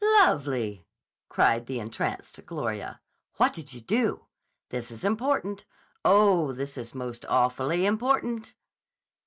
"Lovely!" 0.19 0.87
cried 1.29 1.67
the 1.67 1.79
entranced 1.79 2.43
Gloria. 2.47 2.99
"What 3.37 3.53
did 3.53 3.71
you 3.71 3.81
do? 3.81 4.25
This 4.69 4.89
is 4.89 5.05
important. 5.05 5.67
Oh, 6.03 6.53
this 6.53 6.75
is 6.75 6.95
most 6.95 7.23
awfully 7.27 7.85
important!" 7.85 8.55